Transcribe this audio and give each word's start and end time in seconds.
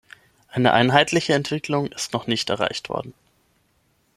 Eine 0.49 0.73
einheitliche 0.73 1.35
Entwicklung 1.35 1.85
ist 1.91 2.11
noch 2.11 2.25
nicht 2.25 2.49
erreicht 2.49 2.89
worden. 2.89 3.13